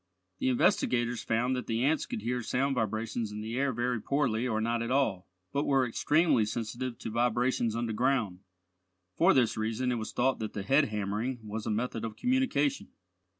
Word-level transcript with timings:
The 0.39 0.49
investigators 0.49 1.21
found 1.21 1.55
that 1.55 1.67
the 1.67 1.83
ants 1.83 2.07
could 2.07 2.23
hear 2.23 2.41
sound 2.41 2.73
vibrations 2.73 3.31
in 3.31 3.41
the 3.41 3.55
air 3.55 3.71
very 3.71 4.01
poorly 4.01 4.47
or 4.47 4.59
not 4.59 4.81
at 4.81 4.89
all, 4.89 5.27
but 5.53 5.63
were 5.67 5.85
extremely 5.87 6.43
sensitive 6.43 6.97
to 6.97 7.11
vibrations 7.11 7.75
underground. 7.75 8.39
For 9.15 9.35
this 9.35 9.57
reason 9.57 9.91
it 9.91 9.99
was 9.99 10.11
thought 10.11 10.39
that 10.39 10.53
the 10.53 10.63
head 10.63 10.85
hammering 10.85 11.41
was 11.43 11.67
a 11.67 11.69
method 11.69 12.03
of 12.03 12.15
communication. 12.15 12.87